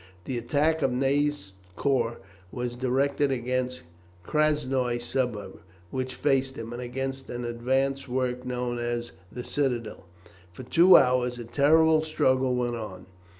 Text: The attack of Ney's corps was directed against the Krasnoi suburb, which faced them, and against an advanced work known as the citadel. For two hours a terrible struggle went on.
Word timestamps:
The 0.25 0.39
attack 0.39 0.81
of 0.81 0.91
Ney's 0.91 1.53
corps 1.75 2.17
was 2.51 2.75
directed 2.75 3.29
against 3.29 3.83
the 4.25 4.31
Krasnoi 4.31 4.99
suburb, 4.99 5.59
which 5.91 6.15
faced 6.15 6.55
them, 6.55 6.73
and 6.73 6.81
against 6.81 7.29
an 7.29 7.45
advanced 7.45 8.09
work 8.09 8.43
known 8.43 8.79
as 8.79 9.11
the 9.31 9.43
citadel. 9.43 10.07
For 10.53 10.63
two 10.63 10.97
hours 10.97 11.37
a 11.37 11.45
terrible 11.45 12.01
struggle 12.01 12.55
went 12.55 12.77
on. 12.77 13.05